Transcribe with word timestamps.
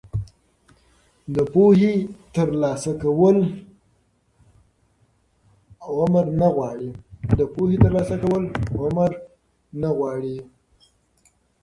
د 1.35 1.37
پوهې 1.53 1.93
ترلاسه 2.35 2.91
کول 3.01 3.37
عمر 5.97 6.25
نه 9.77 9.93
غواړي. 10.03 10.35